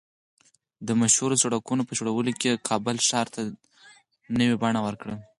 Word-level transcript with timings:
د 0.87 0.89
مشهورو 1.01 1.39
سړکونو 1.43 1.81
په 1.87 1.93
جوړولو 1.97 2.29
یې 2.47 2.63
کابل 2.69 2.95
ښار 3.07 3.27
ته 3.35 3.41
نوې 4.39 4.55
بڼه 4.61 4.79
ورکړه 4.83 5.15